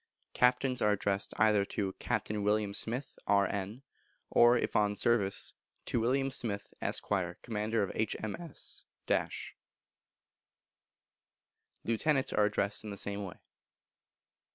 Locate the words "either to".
1.37-1.93